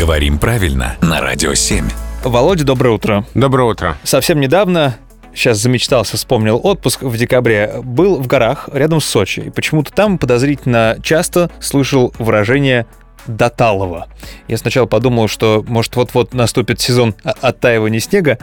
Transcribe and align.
Говорим 0.00 0.38
правильно 0.38 0.96
на 1.02 1.20
Радио 1.20 1.52
7. 1.52 1.86
Володя, 2.24 2.64
доброе 2.64 2.94
утро. 2.94 3.26
Доброе 3.34 3.68
утро. 3.68 3.98
Совсем 4.02 4.40
недавно, 4.40 4.96
сейчас 5.34 5.58
замечтался, 5.58 6.16
вспомнил 6.16 6.58
отпуск 6.62 7.02
в 7.02 7.14
декабре, 7.18 7.70
был 7.84 8.16
в 8.16 8.26
горах 8.26 8.70
рядом 8.72 9.02
с 9.02 9.04
Сочи. 9.04 9.40
И 9.40 9.50
почему-то 9.50 9.92
там 9.92 10.16
подозрительно 10.16 10.96
часто 11.02 11.50
слышал 11.60 12.14
выражение 12.18 12.86
Доталова. 13.26 14.08
Я 14.48 14.56
сначала 14.56 14.86
подумал, 14.86 15.28
что, 15.28 15.62
может, 15.68 15.94
вот-вот 15.96 16.32
наступит 16.32 16.80
сезон 16.80 17.14
оттаивания 17.22 18.00
снега, 18.00 18.38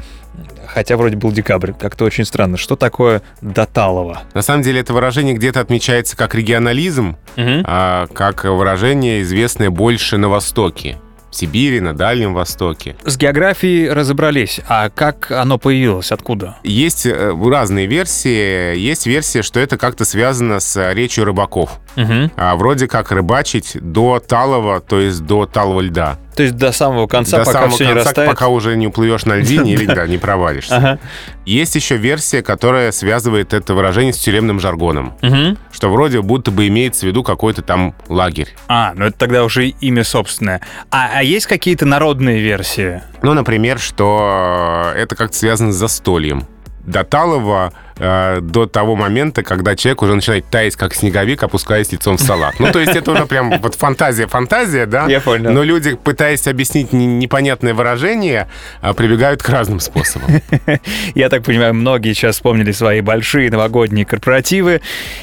хотя 0.68 0.96
вроде 0.96 1.18
был 1.18 1.32
декабрь. 1.32 1.71
Как-то 1.71 2.05
очень 2.05 2.26
странно. 2.26 2.58
Что 2.58 2.76
такое 2.76 3.24
Доталова? 3.42 4.21
На 4.36 4.44
самом 4.44 4.62
деле 4.62 4.82
это 4.82 4.94
выражение 4.94 5.34
где-то 5.34 5.60
отмечается 5.60 6.16
как 6.16 6.36
регионализм, 6.36 7.18
а, 7.36 8.05
как 8.14 8.44
выражение, 8.44 9.24
известное 9.24 9.71
больше 9.71 10.18
на 10.18 10.30
Востоке. 10.30 11.00
В 11.30 11.36
Сибири, 11.36 11.80
на 11.80 11.94
Дальнем 11.94 12.34
Востоке. 12.34 12.96
С 13.04 13.18
географией 13.18 13.89
разобрались. 13.89 14.61
А 14.68 14.89
как 14.89 15.32
оно 15.32 15.57
появилось? 15.57 16.11
Откуда? 16.11 16.57
Есть 16.64 17.06
э, 17.06 17.36
разные 17.36 17.86
версии. 17.86 18.78
Есть 18.78 19.06
версия, 19.07 19.42
что 19.42 19.60
это 19.60 19.78
как-то 19.78 20.06
связано 20.06 20.60
с 20.60 20.93
речью 20.93 21.25
рыбаков. 21.25 21.79
Мгм. 21.97 22.32
А, 22.37 22.56
вроде 22.56 22.87
как 22.87 23.11
рыбачить 23.11 23.71
до 23.74 24.19
талого, 24.19 24.79
то 24.79 25.00
есть 25.00 25.25
до 25.25 25.47
талого 25.47 25.82
льда. 25.82 26.18
То 26.36 26.43
есть 26.43 26.56
до 26.56 26.71
самого 26.71 27.07
конца, 27.07 27.39
до 27.39 27.46
пока 27.46 27.60
самого 27.61 27.71
все 27.71 27.86
не 27.86 27.93
конца, 27.93 28.10
растает? 28.10 28.29
пока 28.29 28.47
уже 28.50 28.78
не 28.78 28.86
уплывешь 28.86 29.25
на 29.25 29.37
льдине 29.37 29.73
или 29.73 29.87
да, 29.87 30.06
не 30.06 30.20
провалишься. 30.20 30.78
Ага. 30.78 31.00
Есть 31.46 31.73
еще 31.75 31.97
версия, 31.97 32.44
которая 32.44 32.92
связывает 32.92 33.53
это 33.53 33.73
выражение 33.73 34.14
с 34.14 34.17
тюремным 34.20 34.59
жаргоном. 34.59 35.16
Мгм. 35.23 35.58
Что 35.72 35.89
вроде 35.89 36.22
будто 36.22 36.52
бы 36.52 36.67
имеется 36.67 37.08
в 37.08 37.09
виду 37.09 37.23
какой-то 37.23 37.64
там 37.64 37.95
лагерь. 38.08 38.56
А, 38.67 38.94
ну 38.95 39.06
это 39.06 39.17
тогда 39.17 39.44
уже 39.44 39.70
имя 39.70 40.03
собственное. 40.03 40.61
А, 40.92 41.09
а 41.16 41.23
есть 41.23 41.48
какие-то 41.48 41.88
народные 41.88 42.39
версии? 42.39 43.02
Ну, 43.23 43.34
например, 43.34 43.80
что 43.80 44.94
это 44.95 45.16
как-то 45.16 45.36
связано 45.36 45.72
с 45.72 45.75
застольем. 45.75 46.45
До 46.88 47.04
талого 47.04 47.72
э, 47.98 48.40
до 48.42 48.66
того 48.66 48.96
момента, 48.96 49.44
когда 49.44 49.76
человек 49.76 50.02
уже 50.02 50.16
начинает 50.16 50.46
таять, 50.50 50.76
как 50.76 50.94
снеговик, 50.94 51.44
опускаясь 51.44 51.92
лицом 51.92 52.18
в 52.18 52.22
салат. 52.22 52.56
Ну, 52.60 52.72
то 52.72 52.80
есть 52.80 52.96
это 52.96 53.12
уже 53.12 53.26
прям 53.26 53.60
вот 53.62 53.76
фантазия-фантазия, 53.76 54.86
да? 54.86 55.06
Я 55.08 55.22
понял. 55.22 55.52
Но 55.52 55.64
люди, 55.64 55.96
пытаясь 55.96 56.48
объяснить 56.48 56.94
непонятное 56.94 57.74
выражение, 57.74 58.48
э, 58.82 58.94
прибегают 58.94 59.44
к 59.44 59.50
разным 59.50 59.80
способам. 59.80 60.42
Я 61.16 61.30
так 61.30 61.44
понимаю, 61.44 61.74
многие 61.74 62.14
сейчас 62.14 62.36
вспомнили 62.36 62.72
свои 62.72 63.02
большие 63.02 63.52
новогодние 63.52 64.06
корпоративы 64.06 64.82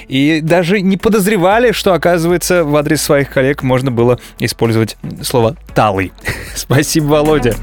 и 0.09 0.41
даже 0.43 0.81
не 0.81 0.97
подозревали, 0.97 1.73
что, 1.73 1.95
оказывается, 1.95 2.65
в 2.65 2.77
адрес 2.77 3.03
своих 3.03 3.31
коллег 3.31 3.63
можно 3.63 3.91
было 3.91 4.19
использовать 4.39 4.97
слово 5.23 5.57
«талый». 5.75 6.13
Спасибо, 6.55 7.05
Володя. 7.05 7.55